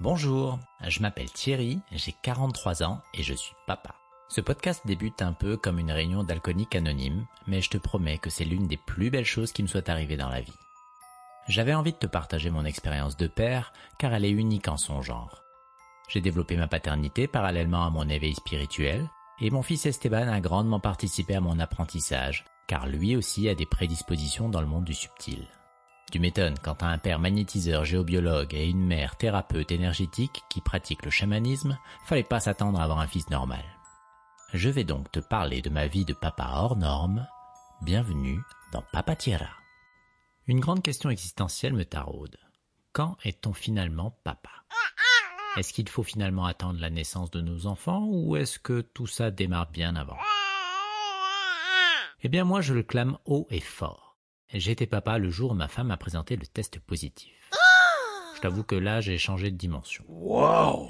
Bonjour, 0.00 0.60
je 0.86 1.00
m'appelle 1.00 1.32
Thierry, 1.32 1.80
j'ai 1.90 2.14
43 2.22 2.84
ans 2.84 3.02
et 3.14 3.24
je 3.24 3.34
suis 3.34 3.56
papa. 3.66 3.96
Ce 4.28 4.40
podcast 4.40 4.82
débute 4.86 5.22
un 5.22 5.32
peu 5.32 5.56
comme 5.56 5.80
une 5.80 5.90
réunion 5.90 6.22
d'alcooliques 6.22 6.76
anonymes, 6.76 7.26
mais 7.48 7.60
je 7.60 7.70
te 7.70 7.78
promets 7.78 8.18
que 8.18 8.30
c'est 8.30 8.44
l'une 8.44 8.68
des 8.68 8.76
plus 8.76 9.10
belles 9.10 9.24
choses 9.24 9.50
qui 9.50 9.60
me 9.60 9.66
soit 9.66 9.88
arrivée 9.88 10.16
dans 10.16 10.28
la 10.28 10.40
vie. 10.40 10.54
J'avais 11.48 11.74
envie 11.74 11.94
de 11.94 11.98
te 11.98 12.06
partager 12.06 12.48
mon 12.48 12.64
expérience 12.64 13.16
de 13.16 13.26
père, 13.26 13.72
car 13.98 14.14
elle 14.14 14.24
est 14.24 14.30
unique 14.30 14.68
en 14.68 14.76
son 14.76 15.02
genre. 15.02 15.42
J'ai 16.08 16.20
développé 16.20 16.56
ma 16.56 16.68
paternité 16.68 17.26
parallèlement 17.26 17.84
à 17.84 17.90
mon 17.90 18.08
éveil 18.08 18.36
spirituel, 18.36 19.10
et 19.40 19.50
mon 19.50 19.62
fils 19.62 19.84
Esteban 19.84 20.28
a 20.28 20.38
grandement 20.40 20.78
participé 20.78 21.34
à 21.34 21.40
mon 21.40 21.58
apprentissage, 21.58 22.44
car 22.68 22.86
lui 22.86 23.16
aussi 23.16 23.48
a 23.48 23.56
des 23.56 23.66
prédispositions 23.66 24.48
dans 24.48 24.60
le 24.60 24.68
monde 24.68 24.84
du 24.84 24.94
subtil. 24.94 25.48
Tu 26.10 26.20
m'étonnes 26.20 26.58
quand 26.62 26.82
un 26.82 26.96
père 26.96 27.18
magnétiseur 27.18 27.84
géobiologue 27.84 28.54
et 28.54 28.66
une 28.66 28.86
mère 28.86 29.16
thérapeute 29.16 29.70
énergétique 29.70 30.42
qui 30.48 30.62
pratique 30.62 31.04
le 31.04 31.10
chamanisme, 31.10 31.78
fallait 32.06 32.22
pas 32.22 32.40
s'attendre 32.40 32.80
à 32.80 32.84
avoir 32.84 33.00
un 33.00 33.06
fils 33.06 33.28
normal. 33.28 33.62
Je 34.54 34.70
vais 34.70 34.84
donc 34.84 35.12
te 35.12 35.20
parler 35.20 35.60
de 35.60 35.68
ma 35.68 35.86
vie 35.86 36.06
de 36.06 36.14
papa 36.14 36.50
hors 36.54 36.76
norme. 36.76 37.26
Bienvenue 37.82 38.40
dans 38.72 38.82
Papa 38.90 39.16
Tierra. 39.16 39.50
Une 40.46 40.60
grande 40.60 40.82
question 40.82 41.10
existentielle 41.10 41.74
me 41.74 41.84
taraude. 41.84 42.38
Quand 42.94 43.18
est-on 43.22 43.52
finalement 43.52 44.18
papa? 44.24 44.48
Est-ce 45.58 45.74
qu'il 45.74 45.90
faut 45.90 46.02
finalement 46.02 46.46
attendre 46.46 46.80
la 46.80 46.88
naissance 46.88 47.30
de 47.30 47.42
nos 47.42 47.66
enfants 47.66 48.06
ou 48.08 48.34
est-ce 48.36 48.58
que 48.58 48.80
tout 48.80 49.06
ça 49.06 49.30
démarre 49.30 49.70
bien 49.70 49.94
avant? 49.94 50.16
Eh 52.22 52.30
bien 52.30 52.44
moi 52.44 52.62
je 52.62 52.72
le 52.72 52.82
clame 52.82 53.18
haut 53.26 53.46
et 53.50 53.60
fort. 53.60 54.07
J'étais 54.54 54.86
papa 54.86 55.18
le 55.18 55.30
jour 55.30 55.50
où 55.50 55.54
ma 55.54 55.68
femme 55.68 55.90
a 55.90 55.98
présenté 55.98 56.36
le 56.36 56.46
test 56.46 56.78
positif. 56.78 57.50
Je 58.34 58.40
t'avoue 58.40 58.62
que 58.62 58.74
là, 58.74 59.00
j'ai 59.02 59.18
changé 59.18 59.50
de 59.50 59.56
dimension. 59.56 60.04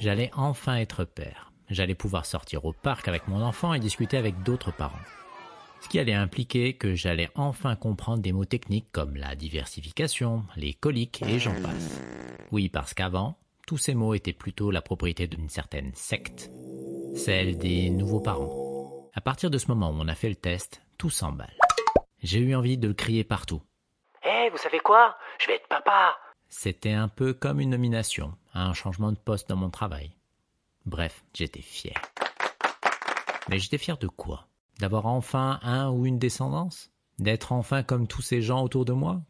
J'allais 0.00 0.30
enfin 0.36 0.76
être 0.76 1.04
père. 1.04 1.52
J'allais 1.68 1.96
pouvoir 1.96 2.24
sortir 2.24 2.64
au 2.64 2.72
parc 2.72 3.08
avec 3.08 3.26
mon 3.26 3.42
enfant 3.42 3.74
et 3.74 3.80
discuter 3.80 4.16
avec 4.16 4.42
d'autres 4.44 4.70
parents. 4.70 4.98
Ce 5.80 5.88
qui 5.88 5.98
allait 5.98 6.14
impliquer 6.14 6.74
que 6.74 6.94
j'allais 6.94 7.30
enfin 7.34 7.74
comprendre 7.74 8.22
des 8.22 8.32
mots 8.32 8.44
techniques 8.44 8.90
comme 8.92 9.16
la 9.16 9.34
diversification, 9.34 10.44
les 10.56 10.74
coliques 10.74 11.22
et 11.26 11.38
j'en 11.38 11.60
passe. 11.60 12.00
Oui, 12.52 12.68
parce 12.68 12.94
qu'avant, 12.94 13.38
tous 13.66 13.78
ces 13.78 13.94
mots 13.94 14.14
étaient 14.14 14.32
plutôt 14.32 14.70
la 14.70 14.82
propriété 14.82 15.26
d'une 15.26 15.48
certaine 15.48 15.90
secte, 15.94 16.50
celle 17.16 17.58
des 17.58 17.90
nouveaux 17.90 18.20
parents. 18.20 19.10
À 19.14 19.20
partir 19.20 19.50
de 19.50 19.58
ce 19.58 19.66
moment 19.66 19.90
où 19.90 19.96
on 19.98 20.08
a 20.08 20.14
fait 20.14 20.28
le 20.28 20.36
test, 20.36 20.80
tout 20.96 21.10
s'emballe. 21.10 21.56
J'ai 22.22 22.40
eu 22.40 22.54
envie 22.54 22.78
de 22.78 22.88
le 22.88 22.94
crier 22.94 23.24
partout. 23.24 23.62
Eh, 24.24 24.50
vous 24.50 24.58
savez 24.58 24.80
quoi? 24.80 25.16
Je 25.40 25.46
vais 25.46 25.54
être 25.54 25.68
papa 25.68 26.16
C'était 26.48 26.92
un 26.92 27.08
peu 27.08 27.32
comme 27.32 27.60
une 27.60 27.70
nomination, 27.70 28.34
un 28.54 28.74
changement 28.74 29.12
de 29.12 29.18
poste 29.18 29.48
dans 29.48 29.56
mon 29.56 29.70
travail. 29.70 30.10
Bref, 30.84 31.22
j'étais 31.32 31.62
fier. 31.62 32.00
Mais 33.48 33.58
j'étais 33.58 33.78
fier 33.78 33.98
de 33.98 34.08
quoi? 34.08 34.46
D'avoir 34.80 35.06
enfin 35.06 35.60
un 35.62 35.90
ou 35.90 36.06
une 36.06 36.18
descendance? 36.18 36.90
D'être 37.18 37.52
enfin 37.52 37.82
comme 37.82 38.06
tous 38.06 38.22
ces 38.22 38.42
gens 38.42 38.62
autour 38.62 38.84
de 38.84 38.92
moi? 38.92 39.20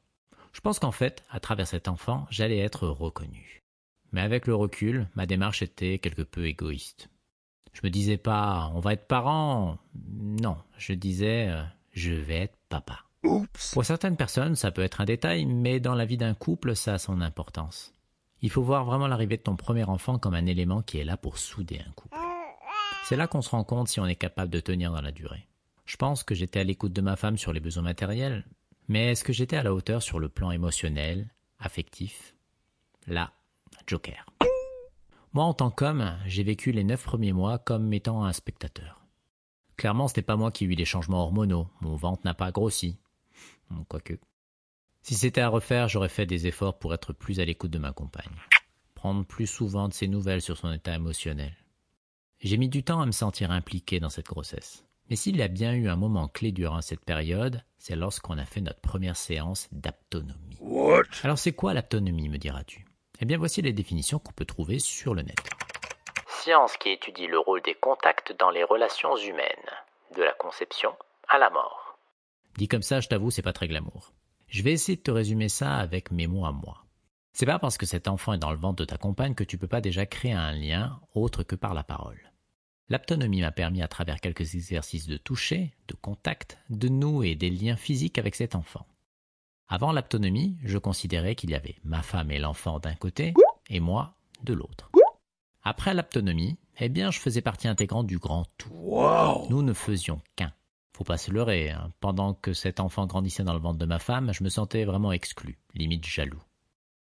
Je 0.52 0.60
pense 0.60 0.78
qu'en 0.78 0.92
fait, 0.92 1.24
à 1.30 1.40
travers 1.40 1.66
cet 1.66 1.88
enfant, 1.88 2.26
j'allais 2.30 2.58
être 2.58 2.88
reconnu. 2.88 3.62
Mais 4.12 4.22
avec 4.22 4.46
le 4.46 4.54
recul, 4.54 5.08
ma 5.14 5.26
démarche 5.26 5.62
était 5.62 5.98
quelque 5.98 6.22
peu 6.22 6.46
égoïste. 6.46 7.10
Je 7.72 7.80
me 7.84 7.90
disais 7.90 8.16
pas 8.16 8.70
on 8.74 8.80
va 8.80 8.94
être 8.94 9.06
parents? 9.06 9.78
Non, 9.94 10.56
je 10.78 10.94
disais 10.94 11.48
euh, 11.48 11.62
je 11.92 12.12
vais 12.12 12.38
être 12.38 12.57
papa. 12.68 13.04
Pour 13.72 13.84
certaines 13.84 14.16
personnes, 14.16 14.54
ça 14.54 14.70
peut 14.70 14.82
être 14.82 15.00
un 15.00 15.04
détail, 15.04 15.44
mais 15.44 15.80
dans 15.80 15.94
la 15.94 16.04
vie 16.04 16.16
d'un 16.16 16.34
couple, 16.34 16.76
ça 16.76 16.94
a 16.94 16.98
son 16.98 17.20
importance. 17.20 17.92
Il 18.40 18.50
faut 18.50 18.62
voir 18.62 18.84
vraiment 18.84 19.08
l'arrivée 19.08 19.36
de 19.36 19.42
ton 19.42 19.56
premier 19.56 19.84
enfant 19.84 20.18
comme 20.18 20.34
un 20.34 20.46
élément 20.46 20.82
qui 20.82 20.98
est 20.98 21.04
là 21.04 21.16
pour 21.16 21.38
souder 21.38 21.80
un 21.86 21.90
couple. 21.92 22.16
C'est 23.04 23.16
là 23.16 23.26
qu'on 23.26 23.42
se 23.42 23.50
rend 23.50 23.64
compte 23.64 23.88
si 23.88 24.00
on 24.00 24.06
est 24.06 24.14
capable 24.14 24.52
de 24.52 24.60
tenir 24.60 24.92
dans 24.92 25.00
la 25.00 25.12
durée. 25.12 25.48
Je 25.86 25.96
pense 25.96 26.22
que 26.22 26.34
j'étais 26.34 26.60
à 26.60 26.64
l'écoute 26.64 26.92
de 26.92 27.00
ma 27.00 27.16
femme 27.16 27.38
sur 27.38 27.52
les 27.52 27.60
besoins 27.60 27.82
matériels, 27.82 28.44
mais 28.86 29.12
est-ce 29.12 29.24
que 29.24 29.32
j'étais 29.32 29.56
à 29.56 29.62
la 29.62 29.74
hauteur 29.74 30.02
sur 30.02 30.20
le 30.20 30.28
plan 30.28 30.50
émotionnel, 30.50 31.28
affectif? 31.58 32.34
Là, 33.06 33.32
Joker. 33.86 34.26
Moi, 35.32 35.44
en 35.44 35.54
tant 35.54 35.70
qu'homme, 35.70 36.16
j'ai 36.26 36.42
vécu 36.42 36.72
les 36.72 36.84
neuf 36.84 37.04
premiers 37.04 37.32
mois 37.32 37.58
comme 37.58 37.92
étant 37.92 38.24
un 38.24 38.32
spectateur. 38.32 38.97
Clairement, 39.78 40.08
c'était 40.08 40.22
pas 40.22 40.36
moi 40.36 40.50
qui 40.50 40.64
ai 40.64 40.66
eu 40.66 40.74
les 40.74 40.84
changements 40.84 41.22
hormonaux. 41.22 41.68
Mon 41.80 41.94
ventre 41.94 42.22
n'a 42.24 42.34
pas 42.34 42.50
grossi. 42.50 42.98
Quoique. 43.88 44.18
Si 45.02 45.14
c'était 45.14 45.40
à 45.40 45.48
refaire, 45.48 45.88
j'aurais 45.88 46.08
fait 46.08 46.26
des 46.26 46.48
efforts 46.48 46.78
pour 46.78 46.92
être 46.92 47.12
plus 47.12 47.38
à 47.38 47.44
l'écoute 47.44 47.70
de 47.70 47.78
ma 47.78 47.92
compagne. 47.92 48.34
Prendre 48.94 49.24
plus 49.24 49.46
souvent 49.46 49.86
de 49.86 49.94
ses 49.94 50.08
nouvelles 50.08 50.42
sur 50.42 50.56
son 50.56 50.72
état 50.72 50.96
émotionnel. 50.96 51.56
J'ai 52.40 52.56
mis 52.56 52.68
du 52.68 52.82
temps 52.82 53.00
à 53.00 53.06
me 53.06 53.12
sentir 53.12 53.52
impliqué 53.52 54.00
dans 54.00 54.10
cette 54.10 54.26
grossesse. 54.26 54.84
Mais 55.10 55.16
s'il 55.16 55.36
y 55.36 55.42
a 55.42 55.48
bien 55.48 55.72
eu 55.72 55.88
un 55.88 55.96
moment 55.96 56.26
clé 56.26 56.50
durant 56.50 56.82
cette 56.82 57.04
période, 57.04 57.62
c'est 57.78 57.96
lorsqu'on 57.96 58.36
a 58.36 58.44
fait 58.44 58.60
notre 58.60 58.80
première 58.80 59.16
séance 59.16 59.68
d'aptonomie. 59.70 60.58
Alors 61.22 61.38
c'est 61.38 61.52
quoi 61.52 61.72
l'aptonomie, 61.72 62.28
me 62.28 62.38
diras-tu? 62.38 62.84
Eh 63.20 63.24
bien 63.24 63.38
voici 63.38 63.62
les 63.62 63.72
définitions 63.72 64.18
qu'on 64.18 64.32
peut 64.32 64.44
trouver 64.44 64.80
sur 64.80 65.14
le 65.14 65.22
net 65.22 65.38
science 66.48 66.78
qui 66.78 66.88
étudie 66.88 67.26
le 67.26 67.38
rôle 67.38 67.60
des 67.60 67.74
contacts 67.74 68.34
dans 68.38 68.48
les 68.48 68.64
relations 68.64 69.14
humaines, 69.18 69.68
de 70.16 70.22
la 70.22 70.32
conception 70.32 70.96
à 71.28 71.36
la 71.36 71.50
mort. 71.50 71.98
Dit 72.56 72.68
comme 72.68 72.80
ça, 72.80 73.00
je 73.00 73.08
t'avoue, 73.08 73.30
c'est 73.30 73.42
pas 73.42 73.52
très 73.52 73.68
glamour. 73.68 74.14
Je 74.46 74.62
vais 74.62 74.72
essayer 74.72 74.96
de 74.96 75.02
te 75.02 75.10
résumer 75.10 75.50
ça 75.50 75.76
avec 75.76 76.10
mes 76.10 76.26
mots 76.26 76.46
à 76.46 76.52
moi. 76.52 76.86
C'est 77.34 77.44
pas 77.44 77.58
parce 77.58 77.76
que 77.76 77.84
cet 77.84 78.08
enfant 78.08 78.32
est 78.32 78.38
dans 78.38 78.50
le 78.50 78.56
ventre 78.56 78.76
de 78.76 78.86
ta 78.86 78.96
compagne 78.96 79.34
que 79.34 79.44
tu 79.44 79.58
peux 79.58 79.68
pas 79.68 79.82
déjà 79.82 80.06
créer 80.06 80.32
un 80.32 80.52
lien 80.52 80.98
autre 81.14 81.42
que 81.42 81.54
par 81.54 81.74
la 81.74 81.82
parole. 81.82 82.32
L'aptonomie 82.88 83.42
m'a 83.42 83.52
permis 83.52 83.82
à 83.82 83.88
travers 83.88 84.18
quelques 84.18 84.54
exercices 84.54 85.06
de 85.06 85.18
toucher, 85.18 85.74
de 85.86 85.94
contact, 85.96 86.56
de 86.70 86.88
nouer 86.88 87.34
des 87.34 87.50
liens 87.50 87.76
physiques 87.76 88.16
avec 88.16 88.34
cet 88.34 88.54
enfant. 88.54 88.86
Avant 89.68 89.92
l'aptonomie, 89.92 90.56
je 90.64 90.78
considérais 90.78 91.34
qu'il 91.34 91.50
y 91.50 91.54
avait 91.54 91.76
ma 91.84 92.00
femme 92.00 92.30
et 92.30 92.38
l'enfant 92.38 92.78
d'un 92.78 92.94
côté 92.94 93.34
et 93.68 93.80
moi 93.80 94.14
de 94.44 94.54
l'autre. 94.54 94.90
Après 95.62 95.94
l'aptonomie, 95.94 96.56
eh 96.80 96.88
bien, 96.88 97.10
je 97.10 97.18
faisais 97.18 97.42
partie 97.42 97.68
intégrante 97.68 98.06
du 98.06 98.18
grand 98.18 98.46
tout. 98.56 98.70
Nous 99.50 99.62
ne 99.62 99.72
faisions 99.72 100.20
qu'un. 100.36 100.52
Faut 100.96 101.04
pas 101.04 101.16
se 101.16 101.30
leurrer. 101.30 101.70
Hein. 101.70 101.92
Pendant 102.00 102.34
que 102.34 102.52
cet 102.52 102.80
enfant 102.80 103.06
grandissait 103.06 103.44
dans 103.44 103.52
le 103.52 103.60
ventre 103.60 103.78
de 103.78 103.86
ma 103.86 103.98
femme, 103.98 104.32
je 104.32 104.42
me 104.42 104.48
sentais 104.48 104.84
vraiment 104.84 105.12
exclu, 105.12 105.58
limite 105.74 106.06
jaloux. 106.06 106.42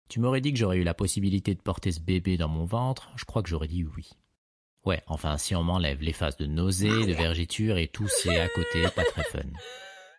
Tu 0.10 0.20
m'aurais 0.20 0.42
dit 0.42 0.54
que 0.54 0.60
j'aurais 0.60 0.78
eu 0.78 0.84
la 0.84 0.94
possibilité 0.94 1.56
de 1.56 1.62
porter 1.62 1.92
ce 1.92 2.00
bébé 2.00 2.38
dans 2.38 2.48
mon 2.48 2.66
ventre, 2.66 3.12
je 3.16 3.26
crois 3.26 3.42
que 3.42 3.50
j'aurais 3.50 3.68
dit 3.68 3.84
oui. 3.84 4.10
Ouais, 4.86 5.02
enfin, 5.08 5.38
si 5.38 5.56
on 5.56 5.64
m'enlève 5.64 6.02
les 6.02 6.14
phases 6.14 6.38
de 6.38 6.46
nausée, 6.46 7.08
de 7.08 7.14
vergiture 7.14 7.78
et 7.78 7.88
tout, 7.88 8.08
c'est 8.08 8.40
à 8.40 8.48
côté, 8.50 8.84
pas 8.96 9.04
très 9.04 9.24
fun. 9.24 9.50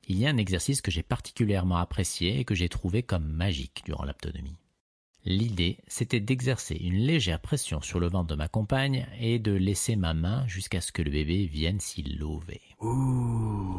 Il 0.09 0.19
y 0.19 0.26
a 0.26 0.31
un 0.31 0.36
exercice 0.36 0.81
que 0.81 0.91
j'ai 0.91 1.04
particulièrement 1.04 1.76
apprécié 1.76 2.41
et 2.41 2.44
que 2.44 2.54
j'ai 2.54 2.69
trouvé 2.69 3.03
comme 3.03 3.26
magique 3.26 3.82
durant 3.84 4.04
l'aptonomie. 4.04 4.59
L'idée, 5.28 5.78
c'était 5.88 6.20
d'exercer 6.20 6.76
une 6.76 6.98
légère 6.98 7.41
pression 7.41 7.81
sur 7.81 7.98
le 7.98 8.09
ventre 8.09 8.28
de 8.28 8.37
ma 8.37 8.47
compagne 8.47 9.09
et 9.19 9.41
de 9.41 9.50
laisser 9.50 9.97
ma 9.97 10.14
main 10.14 10.47
jusqu'à 10.47 10.81
ce 10.81 10.92
que 10.92 11.03
le 11.03 11.10
bébé 11.10 11.47
vienne 11.47 11.81
s'y 11.81 12.04
lever. 12.04 12.60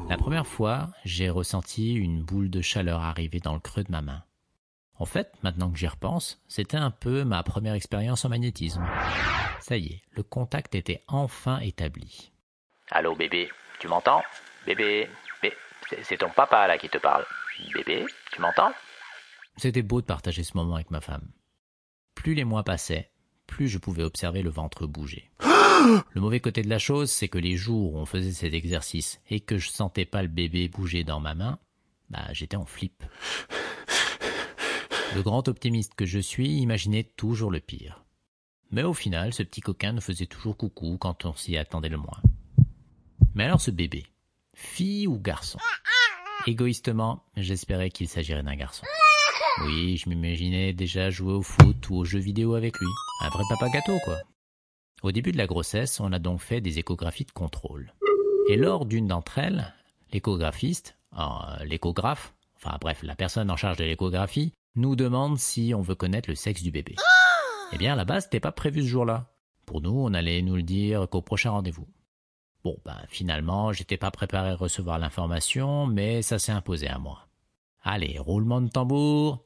La 0.09 0.17
première 0.17 0.45
fois, 0.45 0.89
j'ai 1.05 1.29
ressenti 1.29 1.93
une 1.93 2.21
boule 2.21 2.49
de 2.49 2.59
chaleur 2.59 3.01
arriver 3.01 3.39
dans 3.39 3.53
le 3.53 3.61
creux 3.61 3.85
de 3.85 3.91
ma 3.91 4.01
main. 4.01 4.23
En 4.99 5.05
fait, 5.05 5.31
maintenant 5.41 5.71
que 5.71 5.77
j'y 5.77 5.87
repense, 5.87 6.43
c'était 6.49 6.75
un 6.75 6.91
peu 6.91 7.23
ma 7.23 7.41
première 7.43 7.75
expérience 7.75 8.25
en 8.25 8.29
magnétisme. 8.29 8.85
Ça 9.61 9.77
y 9.77 9.85
est, 9.85 10.01
le 10.11 10.23
contact 10.23 10.75
était 10.75 11.05
enfin 11.07 11.59
établi. 11.59 12.33
Allô 12.91 13.15
bébé, 13.15 13.49
tu 13.79 13.87
m'entends? 13.87 14.21
Bébé, 14.65 15.07
c'est 16.03 16.17
ton 16.17 16.29
papa 16.29 16.67
là 16.67 16.77
qui 16.77 16.89
te 16.89 16.97
parle. 16.97 17.25
Bébé, 17.73 18.05
tu 18.33 18.41
m'entends? 18.41 18.73
C'était 19.55 19.81
beau 19.81 20.01
de 20.01 20.05
partager 20.05 20.43
ce 20.43 20.57
moment 20.57 20.75
avec 20.75 20.91
ma 20.91 20.99
femme. 20.99 21.31
Plus 22.17 22.33
les 22.33 22.45
mois 22.45 22.63
passaient, 22.63 23.11
plus 23.45 23.67
je 23.67 23.77
pouvais 23.77 24.01
observer 24.01 24.41
le 24.41 24.49
ventre 24.49 24.87
bouger. 24.87 25.29
le 25.43 26.19
mauvais 26.19 26.39
côté 26.39 26.63
de 26.63 26.67
la 26.67 26.79
chose, 26.79 27.11
c'est 27.11 27.27
que 27.27 27.37
les 27.37 27.55
jours 27.55 27.93
où 27.93 27.97
on 27.99 28.07
faisait 28.07 28.31
cet 28.31 28.55
exercice 28.55 29.21
et 29.29 29.39
que 29.39 29.59
je 29.59 29.69
sentais 29.69 30.03
pas 30.05 30.23
le 30.23 30.27
bébé 30.27 30.67
bouger 30.67 31.03
dans 31.03 31.19
ma 31.19 31.35
main, 31.35 31.59
bah 32.09 32.25
j'étais 32.31 32.57
en 32.57 32.65
flip. 32.65 33.03
Le 35.15 35.21
grand 35.21 35.47
optimiste 35.47 35.93
que 35.93 36.07
je 36.07 36.17
suis 36.17 36.57
imaginait 36.57 37.03
toujours 37.03 37.51
le 37.51 37.59
pire. 37.59 38.03
Mais 38.71 38.81
au 38.81 38.95
final, 38.95 39.31
ce 39.31 39.43
petit 39.43 39.61
coquin 39.61 39.91
nous 39.93 40.01
faisait 40.01 40.25
toujours 40.25 40.57
coucou 40.57 40.97
quand 40.99 41.23
on 41.25 41.35
s'y 41.35 41.55
attendait 41.55 41.87
le 41.87 41.97
moins. 41.97 42.21
Mais 43.35 43.43
alors 43.43 43.61
ce 43.61 43.69
bébé, 43.69 44.07
fille 44.55 45.05
ou 45.05 45.19
garçon? 45.19 45.59
Égoïstement, 46.47 47.23
j'espérais 47.35 47.91
qu'il 47.91 48.09
s'agirait 48.09 48.41
d'un 48.41 48.55
garçon. 48.55 48.87
Oui, 49.65 49.97
je 49.97 50.07
m'imaginais 50.07 50.73
déjà 50.73 51.09
jouer 51.09 51.33
au 51.33 51.41
foot 51.41 51.89
ou 51.89 51.95
aux 51.95 52.05
jeux 52.05 52.19
vidéo 52.19 52.53
avec 52.53 52.77
lui. 52.79 52.87
Un 53.21 53.29
vrai 53.29 53.43
papa 53.49 53.69
gâteau, 53.69 53.97
quoi. 54.03 54.17
Au 55.01 55.11
début 55.11 55.31
de 55.31 55.37
la 55.37 55.47
grossesse, 55.47 55.99
on 55.99 56.11
a 56.11 56.19
donc 56.19 56.41
fait 56.41 56.61
des 56.61 56.79
échographies 56.79 57.25
de 57.25 57.31
contrôle. 57.31 57.93
Et 58.49 58.55
lors 58.55 58.85
d'une 58.85 59.07
d'entre 59.07 59.39
elles, 59.39 59.73
l'échographiste, 60.13 60.97
euh, 61.17 61.63
l'échographe, 61.65 62.33
enfin 62.55 62.77
bref, 62.79 63.01
la 63.03 63.15
personne 63.15 63.49
en 63.49 63.57
charge 63.57 63.77
de 63.77 63.83
l'échographie, 63.83 64.53
nous 64.75 64.95
demande 64.95 65.39
si 65.39 65.73
on 65.75 65.81
veut 65.81 65.95
connaître 65.95 66.29
le 66.29 66.35
sexe 66.35 66.61
du 66.61 66.71
bébé. 66.71 66.95
Eh 67.73 67.77
bien, 67.77 67.93
à 67.93 67.95
la 67.95 68.05
base, 68.05 68.25
c'était 68.25 68.39
pas 68.39 68.51
prévu 68.51 68.83
ce 68.83 68.87
jour-là. 68.87 69.33
Pour 69.65 69.81
nous, 69.81 69.91
on 69.91 70.13
allait 70.13 70.41
nous 70.41 70.55
le 70.55 70.63
dire 70.63 71.09
qu'au 71.09 71.21
prochain 71.21 71.49
rendez-vous. 71.51 71.87
Bon, 72.63 72.77
ben, 72.85 72.97
finalement, 73.09 73.73
j'étais 73.73 73.97
pas 73.97 74.11
préparé 74.11 74.49
à 74.51 74.55
recevoir 74.55 74.99
l'information, 74.99 75.87
mais 75.87 76.21
ça 76.21 76.39
s'est 76.39 76.51
imposé 76.51 76.87
à 76.87 76.99
moi. 76.99 77.26
Allez, 77.89 78.19
roulement 78.19 78.59
de 78.59 78.67
tambour. 78.67 79.45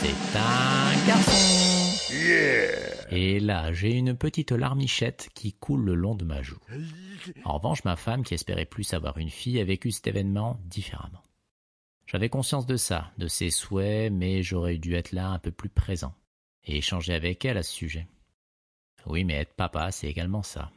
C'est 0.00 0.36
un 0.36 1.06
garçon. 1.06 2.16
Et 3.12 3.38
là, 3.38 3.72
j'ai 3.72 3.92
une 3.92 4.16
petite 4.16 4.50
larmichette 4.50 5.28
qui 5.34 5.52
coule 5.52 5.84
le 5.84 5.94
long 5.94 6.16
de 6.16 6.24
ma 6.24 6.42
joue. 6.42 6.58
En 7.44 7.58
revanche, 7.58 7.84
ma 7.84 7.94
femme, 7.94 8.24
qui 8.24 8.34
espérait 8.34 8.66
plus 8.66 8.92
avoir 8.92 9.18
une 9.18 9.30
fille, 9.30 9.60
a 9.60 9.64
vécu 9.64 9.92
cet 9.92 10.08
événement 10.08 10.58
différemment. 10.64 11.22
J'avais 12.06 12.28
conscience 12.28 12.66
de 12.66 12.76
ça, 12.76 13.12
de 13.16 13.28
ses 13.28 13.50
souhaits, 13.50 14.12
mais 14.12 14.42
j'aurais 14.42 14.78
dû 14.78 14.96
être 14.96 15.12
là 15.12 15.28
un 15.28 15.38
peu 15.38 15.52
plus 15.52 15.70
présent 15.70 16.12
et 16.64 16.78
échanger 16.78 17.14
avec 17.14 17.44
elle 17.44 17.58
à 17.58 17.62
ce 17.62 17.72
sujet. 17.72 18.08
Oui, 19.06 19.22
mais 19.22 19.34
être 19.34 19.54
papa, 19.54 19.92
c'est 19.92 20.08
également 20.08 20.42
ça. 20.42 20.72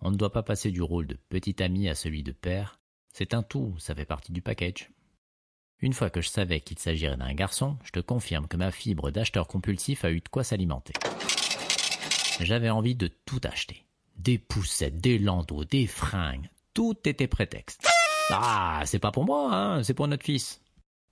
On 0.00 0.10
ne 0.10 0.16
doit 0.16 0.32
pas 0.32 0.42
passer 0.42 0.70
du 0.70 0.80
rôle 0.80 1.06
de 1.06 1.18
petit 1.28 1.62
ami 1.62 1.90
à 1.90 1.94
celui 1.94 2.22
de 2.22 2.32
père. 2.32 2.80
C'est 3.12 3.34
un 3.34 3.42
tout, 3.42 3.74
ça 3.78 3.94
fait 3.94 4.04
partie 4.04 4.32
du 4.32 4.42
package. 4.42 4.90
Une 5.80 5.92
fois 5.92 6.10
que 6.10 6.20
je 6.20 6.28
savais 6.28 6.60
qu'il 6.60 6.78
s'agirait 6.78 7.16
d'un 7.16 7.34
garçon, 7.34 7.78
je 7.84 7.92
te 7.92 8.00
confirme 8.00 8.48
que 8.48 8.56
ma 8.56 8.70
fibre 8.70 9.10
d'acheteur 9.10 9.46
compulsif 9.46 10.04
a 10.04 10.10
eu 10.10 10.20
de 10.20 10.28
quoi 10.28 10.42
s'alimenter. 10.42 10.92
J'avais 12.40 12.70
envie 12.70 12.94
de 12.94 13.08
tout 13.26 13.40
acheter. 13.44 13.84
Des 14.16 14.38
poussettes, 14.38 14.98
des 14.98 15.18
landaux, 15.18 15.64
des 15.64 15.86
fringues. 15.86 16.50
Tout 16.74 16.96
était 17.04 17.28
prétexte. 17.28 17.86
Ah, 18.30 18.82
c'est 18.86 18.98
pas 18.98 19.12
pour 19.12 19.24
moi, 19.24 19.54
hein, 19.54 19.82
c'est 19.82 19.94
pour 19.94 20.08
notre 20.08 20.24
fils. 20.24 20.60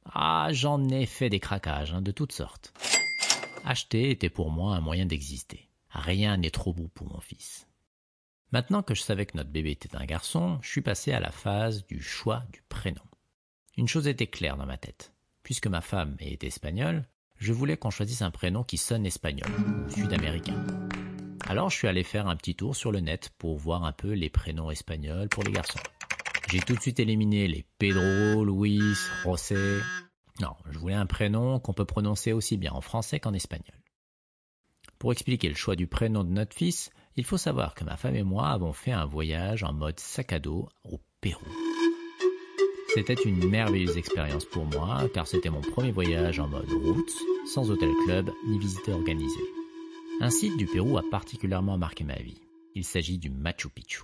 Ah, 0.05 0.49
j'en 0.53 0.89
ai 0.89 1.07
fait 1.07 1.31
des 1.31 1.41
craquages, 1.41 1.93
hein, 1.93 2.03
de 2.03 2.11
toutes 2.13 2.33
sortes. 2.33 2.73
Acheter 3.65 4.11
était 4.11 4.31
pour 4.31 4.51
moi 4.51 4.77
un 4.77 4.81
moyen 4.81 5.07
d'exister. 5.07 5.69
Rien 5.91 6.37
n'est 6.37 6.51
trop 6.51 6.73
beau 6.73 6.89
pour 6.95 7.09
mon 7.09 7.21
fils. 7.21 7.67
Maintenant 8.53 8.83
que 8.83 8.95
je 8.95 9.03
savais 9.03 9.27
que 9.27 9.37
notre 9.37 9.51
bébé 9.51 9.73
était 9.73 9.97
un 9.97 10.05
garçon, 10.05 10.59
je 10.63 10.69
suis 10.69 10.81
passé 10.81 11.13
à 11.13 11.21
la 11.21 11.33
phase 11.33 11.85
du 11.87 12.01
choix 12.01 12.45
du 12.53 12.63
prénom. 12.69 13.03
Une 13.77 13.89
chose 13.89 14.07
était 14.07 14.29
claire 14.29 14.57
dans 14.57 14.67
ma 14.67 14.79
tête. 14.79 15.13
Puisque 15.43 15.67
ma 15.67 15.81
femme 15.81 16.17
est 16.21 16.45
espagnole, 16.45 17.05
je 17.39 17.53
voulais 17.53 17.77
qu'on 17.77 17.91
choisisse 17.91 18.23
un 18.23 18.31
prénom 18.31 18.63
qui 18.63 18.79
sonne 18.79 19.05
espagnol, 19.05 19.51
ou 19.87 19.91
sud-américain. 19.91 20.65
Alors 21.49 21.71
je 21.71 21.77
suis 21.77 21.89
allé 21.89 22.03
faire 22.03 22.29
un 22.29 22.37
petit 22.37 22.55
tour 22.55 22.75
sur 22.75 22.93
le 22.93 23.01
net 23.01 23.31
pour 23.39 23.57
voir 23.59 23.85
un 23.85 23.93
peu 23.93 24.13
les 24.13 24.31
prénoms 24.31 24.71
espagnols 24.71 25.29
pour 25.29 25.43
les 25.43 25.53
garçons. 25.53 25.79
J'ai 26.49 26.61
tout 26.61 26.75
de 26.75 26.81
suite 26.81 27.01
éliminé 27.01 27.49
les 27.49 27.67
Pedro, 27.79 28.45
Luis, 28.45 28.97
José. 29.25 29.81
Non, 30.41 30.55
je 30.71 30.79
voulais 30.79 30.95
un 30.95 31.07
prénom 31.07 31.59
qu'on 31.59 31.73
peut 31.73 31.85
prononcer 31.85 32.33
aussi 32.33 32.57
bien 32.57 32.73
en 32.73 32.81
français 32.81 33.19
qu'en 33.19 33.35
espagnol. 33.35 33.77
Pour 34.99 35.13
expliquer 35.13 35.49
le 35.49 35.55
choix 35.55 35.77
du 35.77 35.87
prénom 35.87 36.25
de 36.25 36.31
notre 36.31 36.57
fils, 36.57 36.91
il 37.17 37.25
faut 37.25 37.39
savoir 37.39 37.75
que 37.75 37.85
ma 37.85 37.97
femme 37.97 38.17
et 38.17 38.23
moi 38.23 38.49
avons 38.49 38.73
fait 38.73 38.93
un 38.93 39.07
voyage 39.07 39.63
en 39.63 39.73
mode 39.73 39.99
sac 39.99 40.33
à 40.33 40.39
dos 40.39 40.69
au 40.85 41.01
Pérou. 41.21 41.47
C'était 42.95 43.15
une 43.15 43.49
merveilleuse 43.49 43.97
expérience 43.97 44.45
pour 44.45 44.65
moi, 44.67 45.09
car 45.13 45.27
c'était 45.27 45.51
mon 45.51 45.61
premier 45.61 45.93
voyage 45.93 46.41
en 46.41 46.49
mode 46.49 46.71
route, 46.71 47.13
sans 47.53 47.71
hôtel 47.71 47.91
club 48.05 48.31
ni 48.49 48.59
visite 48.59 48.89
organisée. 48.89 49.45
Un 50.21 50.31
site 50.31 50.57
du 50.57 50.67
Pérou 50.67 50.97
a 50.97 51.03
particulièrement 51.11 51.79
marqué 51.79 52.05
ma 52.05 52.17
vie. 52.17 52.41
Il 52.75 52.85
s'agit 52.85 53.19
du 53.19 53.31
Machu 53.31 53.69
Picchu. 53.69 54.03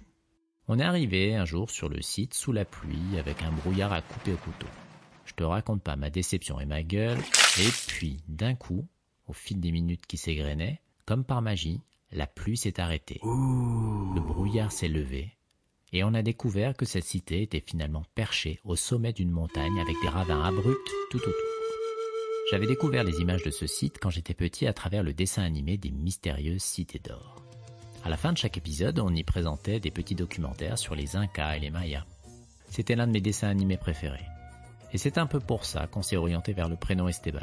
On 0.68 0.78
est 0.78 0.84
arrivé 0.84 1.34
un 1.34 1.44
jour 1.44 1.70
sur 1.70 1.88
le 1.88 2.00
site 2.02 2.34
sous 2.34 2.52
la 2.52 2.64
pluie 2.64 3.18
avec 3.18 3.42
un 3.42 3.50
brouillard 3.50 3.92
à 3.92 4.02
couper 4.02 4.32
au 4.32 4.36
couteau. 4.36 4.68
Je 5.24 5.34
te 5.34 5.44
raconte 5.44 5.82
pas 5.82 5.96
ma 5.96 6.10
déception 6.10 6.60
et 6.60 6.66
ma 6.66 6.82
gueule, 6.82 7.18
et 7.58 7.68
puis 7.88 8.18
d'un 8.28 8.54
coup, 8.54 8.86
au 9.26 9.32
fil 9.32 9.60
des 9.60 9.72
minutes 9.72 10.06
qui 10.06 10.16
s'égrenaient, 10.16 10.80
comme 11.06 11.24
par 11.24 11.42
magie, 11.42 11.80
la 12.12 12.26
pluie 12.26 12.56
s'est 12.56 12.80
arrêtée. 12.80 13.20
Le 13.24 14.20
brouillard 14.20 14.72
s'est 14.72 14.88
levé 14.88 15.32
et 15.92 16.04
on 16.04 16.14
a 16.14 16.22
découvert 16.22 16.74
que 16.76 16.86
cette 16.86 17.04
cité 17.04 17.42
était 17.42 17.64
finalement 17.64 18.04
perchée 18.14 18.60
au 18.64 18.76
sommet 18.76 19.12
d'une 19.12 19.30
montagne 19.30 19.78
avec 19.78 19.96
des 20.02 20.08
ravins 20.08 20.42
abrupts 20.42 20.90
tout 21.10 21.18
autour. 21.18 21.32
J'avais 22.50 22.66
découvert 22.66 23.04
les 23.04 23.20
images 23.20 23.44
de 23.44 23.50
ce 23.50 23.66
site 23.66 23.98
quand 24.00 24.10
j'étais 24.10 24.34
petit 24.34 24.66
à 24.66 24.72
travers 24.72 25.02
le 25.02 25.12
dessin 25.12 25.42
animé 25.42 25.76
des 25.76 25.90
mystérieuses 25.90 26.62
cités 26.62 26.98
d'or. 26.98 27.42
À 28.04 28.08
la 28.08 28.16
fin 28.16 28.32
de 28.32 28.38
chaque 28.38 28.56
épisode, 28.56 28.98
on 28.98 29.14
y 29.14 29.22
présentait 29.22 29.80
des 29.80 29.90
petits 29.90 30.14
documentaires 30.14 30.78
sur 30.78 30.94
les 30.94 31.14
Incas 31.14 31.56
et 31.56 31.60
les 31.60 31.70
Mayas. 31.70 32.04
C'était 32.68 32.96
l'un 32.96 33.06
de 33.06 33.12
mes 33.12 33.20
dessins 33.20 33.48
animés 33.48 33.76
préférés. 33.76 34.26
Et 34.92 34.98
c'est 34.98 35.18
un 35.18 35.26
peu 35.26 35.40
pour 35.40 35.64
ça 35.64 35.86
qu'on 35.86 36.02
s'est 36.02 36.16
orienté 36.16 36.52
vers 36.52 36.68
le 36.68 36.76
prénom 36.76 37.06
Esteban. 37.08 37.40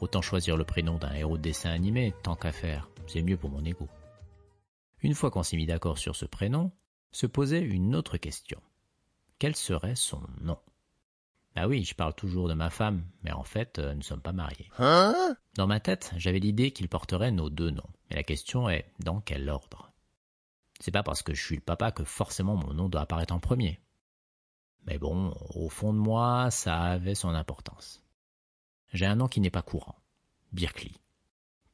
Autant 0.00 0.22
choisir 0.22 0.56
le 0.56 0.64
prénom 0.64 0.96
d'un 0.96 1.12
héros 1.12 1.36
de 1.36 1.42
dessin 1.42 1.70
animé, 1.70 2.14
tant 2.22 2.36
qu'à 2.36 2.52
faire, 2.52 2.88
c'est 3.08 3.22
mieux 3.22 3.36
pour 3.36 3.50
mon 3.50 3.64
ego. 3.64 3.88
Une 5.00 5.14
fois 5.14 5.30
qu'on 5.30 5.42
s'est 5.42 5.56
mis 5.56 5.66
d'accord 5.66 5.98
sur 5.98 6.16
ce 6.16 6.26
prénom, 6.26 6.72
se 7.10 7.26
posait 7.26 7.62
une 7.62 7.94
autre 7.94 8.16
question. 8.16 8.60
Quel 9.38 9.56
serait 9.56 9.94
son 9.94 10.22
nom? 10.40 10.58
Ah 11.54 11.66
oui, 11.66 11.84
je 11.84 11.94
parle 11.94 12.14
toujours 12.14 12.48
de 12.48 12.54
ma 12.54 12.70
femme, 12.70 13.04
mais 13.22 13.32
en 13.32 13.42
fait, 13.42 13.78
euh, 13.78 13.92
nous 13.92 13.98
ne 13.98 14.04
sommes 14.04 14.20
pas 14.20 14.32
mariés. 14.32 14.70
Hein? 14.78 15.36
Dans 15.54 15.66
ma 15.66 15.80
tête, 15.80 16.12
j'avais 16.16 16.38
l'idée 16.38 16.70
qu'il 16.70 16.88
porterait 16.88 17.32
nos 17.32 17.50
deux 17.50 17.70
noms, 17.70 17.90
mais 18.08 18.16
la 18.16 18.22
question 18.22 18.68
est 18.68 18.92
dans 19.00 19.20
quel 19.20 19.48
ordre? 19.48 19.92
C'est 20.80 20.92
pas 20.92 21.02
parce 21.02 21.22
que 21.22 21.34
je 21.34 21.44
suis 21.44 21.56
le 21.56 21.62
papa 21.62 21.90
que 21.90 22.04
forcément 22.04 22.54
mon 22.54 22.74
nom 22.74 22.88
doit 22.88 23.00
apparaître 23.00 23.34
en 23.34 23.40
premier. 23.40 23.80
Mais 24.86 24.98
bon, 24.98 25.34
au 25.54 25.68
fond 25.68 25.92
de 25.92 25.98
moi, 25.98 26.50
ça 26.50 26.80
avait 26.80 27.16
son 27.16 27.30
importance. 27.30 28.02
J'ai 28.92 29.06
un 29.06 29.16
nom 29.16 29.28
qui 29.28 29.40
n'est 29.40 29.50
pas 29.50 29.62
courant, 29.62 29.96
Birkley. 30.52 30.92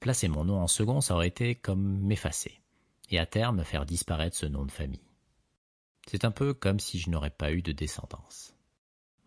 Placer 0.04 0.28
mon 0.28 0.44
nom 0.44 0.60
en 0.60 0.66
second, 0.66 1.00
ça 1.00 1.14
aurait 1.14 1.28
été 1.28 1.54
comme 1.54 1.98
m'effacer, 2.00 2.60
et 3.10 3.18
à 3.18 3.24
terme 3.24 3.64
faire 3.64 3.86
disparaître 3.86 4.36
ce 4.36 4.44
nom 4.44 4.66
de 4.66 4.70
famille. 4.70 5.08
C'est 6.06 6.26
un 6.26 6.30
peu 6.30 6.52
comme 6.52 6.78
si 6.78 6.98
je 6.98 7.08
n'aurais 7.08 7.30
pas 7.30 7.52
eu 7.52 7.62
de 7.62 7.72
descendance. 7.72 8.54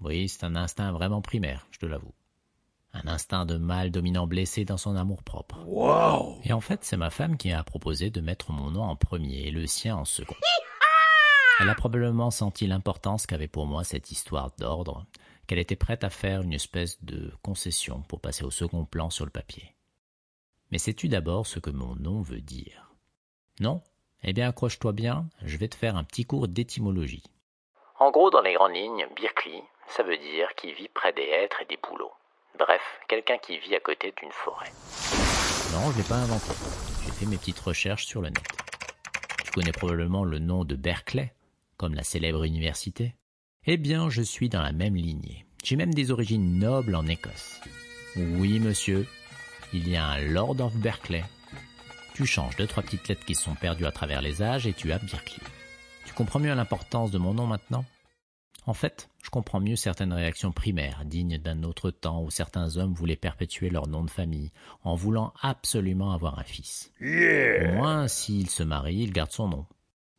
Oui, 0.02 0.30
c'est 0.30 0.44
un 0.44 0.56
instinct 0.56 0.92
vraiment 0.92 1.24
primaire, 1.24 1.66
je 1.72 1.80
te 1.80 1.88
l'avoue. 1.88 2.14
Un 2.94 3.08
instinct 3.08 3.48
de 3.48 3.58
mâle 3.58 3.90
dominant 3.90 4.28
blessé 4.28 4.66
dans 4.66 4.78
son 4.78 4.96
amour-propre. 4.96 5.66
Wow 5.66 6.38
Et 6.44 6.54
en 6.54 6.62
fait, 6.62 6.84
c'est 6.84 6.96
ma 6.96 7.10
femme 7.10 7.38
qui 7.38 7.52
a 7.52 7.64
proposé 7.64 8.12
de 8.12 8.22
mettre 8.22 8.52
mon 8.52 8.70
nom 8.70 8.84
en 8.84 8.96
premier 8.96 9.48
et 9.48 9.52
le 9.52 9.66
sien 9.66 9.96
en 9.96 10.06
second. 10.06 10.36
Elle 11.60 11.72
a 11.72 11.74
probablement 11.74 12.30
senti 12.30 12.68
l'importance 12.68 13.26
qu'avait 13.26 13.48
pour 13.48 13.66
moi 13.66 13.84
cette 13.84 14.12
histoire 14.12 14.52
d'ordre, 14.60 15.08
qu'elle 15.48 15.58
était 15.58 15.76
prête 15.76 16.04
à 16.04 16.12
faire 16.12 16.44
une 16.44 16.54
espèce 16.54 17.04
de 17.04 17.34
concession 17.42 18.04
pour 18.04 18.22
passer 18.22 18.44
au 18.44 18.52
second 18.52 18.86
plan 18.86 19.10
sur 19.10 19.26
le 19.26 19.32
papier. 19.32 19.74
Mais 20.72 20.78
sais-tu 20.78 21.08
d'abord 21.08 21.48
ce 21.48 21.60
que 21.60 21.70
mon 21.70 21.96
nom 21.96 22.22
veut 22.22 22.42
dire? 22.42 22.92
Non? 23.60 23.82
Eh 24.24 24.34
bien 24.34 24.50
accroche-toi 24.50 24.92
bien, 24.92 25.30
je 25.44 25.58
vais 25.58 25.68
te 25.68 25.76
faire 25.76 25.96
un 25.96 26.04
petit 26.04 26.26
cours 26.26 26.48
d'étymologie. 26.48 27.24
En 28.00 28.12
gros, 28.12 28.30
dans 28.30 28.42
les 28.42 28.54
grandes 28.54 28.76
lignes, 28.76 29.08
Birkli, 29.16 29.62
ça 29.88 30.04
veut 30.04 30.18
dire 30.18 30.54
qui 30.56 30.74
vit 30.74 30.90
près 30.90 31.14
des 31.14 31.24
hêtres 31.24 31.62
et 31.62 31.66
des 31.66 31.78
bouleaux. 31.78 32.12
Bref, 32.60 32.82
quelqu'un 33.08 33.38
qui 33.38 33.58
vit 33.60 33.76
à 33.76 33.80
côté 33.80 34.14
d'une 34.20 34.32
forêt. 34.32 34.72
Non, 35.74 35.92
je 35.92 35.98
l'ai 35.98 36.04
pas 36.04 36.16
inventé. 36.16 36.52
J'ai 37.06 37.12
fait 37.12 37.26
mes 37.26 37.38
petites 37.38 37.60
recherches 37.60 38.06
sur 38.06 38.22
le 38.22 38.30
net. 38.30 38.44
Tu 39.46 39.52
connais 39.52 39.72
probablement 39.72 40.24
le 40.24 40.40
nom 40.40 40.66
de 40.66 40.76
Berkeley, 40.76 41.34
comme 41.78 41.94
la 41.94 42.04
célèbre 42.04 42.44
université? 42.44 43.16
Eh 43.66 43.78
bien, 43.78 44.10
je 44.10 44.22
suis 44.22 44.50
dans 44.50 44.62
la 44.62 44.72
même 44.72 44.96
lignée. 44.96 45.46
J'ai 45.64 45.76
même 45.76 45.94
des 45.94 46.12
origines 46.12 46.60
nobles 46.60 46.96
en 46.96 47.08
Écosse. 47.08 47.62
Oui, 48.16 48.60
monsieur, 48.60 49.08
il 49.74 49.90
y 49.90 49.96
a 49.96 50.06
un 50.06 50.20
Lord 50.20 50.60
of 50.62 50.76
Berkeley. 50.76 51.24
Tu 52.14 52.26
changes 52.26 52.56
deux, 52.56 52.68
trois 52.68 52.84
petites 52.84 53.08
lettres 53.08 53.26
qui 53.26 53.36
se 53.36 53.44
sont 53.44 53.56
perdues 53.56 53.86
à 53.86 53.92
travers 53.92 54.22
les 54.22 54.42
âges 54.42 54.66
et 54.66 54.74
tu 54.74 54.92
as 54.92 55.00
Berkeley. 55.00 55.44
Tu 56.06 56.14
comprends 56.14 56.40
mieux 56.40 56.54
l'importance 56.54 57.12
de 57.12 57.18
mon 57.18 57.34
nom 57.34 57.46
maintenant? 57.46 57.86
En 58.66 58.74
fait, 58.74 59.10
je 59.24 59.30
comprends 59.30 59.62
mieux 59.62 59.78
certaines 59.78 60.12
réactions 60.12 60.52
primaires, 60.52 61.04
dignes 61.06 61.38
d'un 61.38 61.64
autre 61.64 61.90
temps 61.90 62.22
où 62.22 62.30
certains 62.30 62.76
hommes 62.78 62.94
voulaient 62.94 63.16
perpétuer 63.16 63.70
leur 63.70 63.88
nom 63.88 64.04
de 64.04 64.10
famille, 64.10 64.52
en 64.84 64.96
voulant 64.96 65.34
absolument 65.42 66.12
avoir 66.12 66.38
un 66.38 66.44
fils. 66.44 66.92
Au 67.02 67.76
moins, 67.76 68.08
s'il 68.10 68.50
se 68.50 68.64
marie, 68.64 68.98
il 68.98 69.14
garde 69.14 69.32
son 69.32 69.48
nom. 69.48 69.66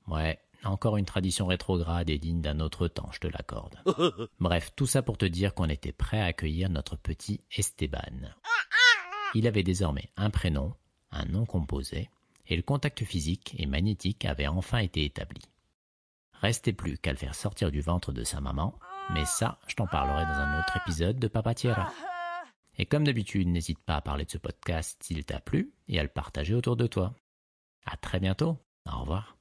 Ouais, 0.06 0.38
encore 0.64 0.96
une 0.96 1.04
tradition 1.04 1.46
rétrograde 1.46 2.10
et 2.10 2.18
digne 2.18 2.40
d'un 2.40 2.60
autre 2.60 2.88
temps, 2.88 3.10
je 3.12 3.20
te 3.20 3.26
l'accorde. 3.26 3.76
Bref, 4.40 4.72
tout 4.74 4.86
ça 4.86 5.02
pour 5.02 5.18
te 5.18 5.26
dire 5.26 5.54
qu'on 5.54 5.68
était 5.68 5.92
prêt 5.92 6.20
à 6.20 6.26
accueillir 6.26 6.70
notre 6.70 6.96
petit 6.96 7.42
Esteban. 7.56 8.32
Il 9.34 9.46
avait 9.46 9.62
désormais 9.62 10.10
un 10.16 10.30
prénom, 10.30 10.74
un 11.10 11.24
nom 11.26 11.44
composé, 11.46 12.08
et 12.46 12.56
le 12.56 12.62
contact 12.62 13.04
physique 13.04 13.54
et 13.58 13.66
magnétique 13.66 14.24
avait 14.24 14.46
enfin 14.46 14.78
été 14.78 15.04
établi. 15.04 15.40
Restait 16.40 16.72
plus 16.72 16.98
qu'à 16.98 17.12
le 17.12 17.18
faire 17.18 17.34
sortir 17.34 17.70
du 17.70 17.80
ventre 17.80 18.12
de 18.12 18.24
sa 18.24 18.40
maman, 18.40 18.78
mais 19.12 19.24
ça, 19.24 19.58
je 19.66 19.74
t'en 19.74 19.86
parlerai 19.86 20.24
dans 20.24 20.40
un 20.40 20.60
autre 20.60 20.76
épisode 20.76 21.18
de 21.18 21.28
Papa 21.28 21.54
Tierra. 21.54 21.92
Et 22.78 22.86
comme 22.86 23.04
d'habitude, 23.04 23.48
n'hésite 23.48 23.80
pas 23.80 23.96
à 23.96 24.00
parler 24.00 24.24
de 24.24 24.30
ce 24.30 24.38
podcast 24.38 25.02
s'il 25.02 25.24
t'a 25.24 25.40
plu 25.40 25.72
et 25.88 25.98
à 25.98 26.02
le 26.02 26.08
partager 26.08 26.54
autour 26.54 26.76
de 26.76 26.86
toi. 26.86 27.14
À 27.84 27.96
très 27.96 28.20
bientôt. 28.20 28.56
Au 28.86 29.00
revoir. 29.00 29.37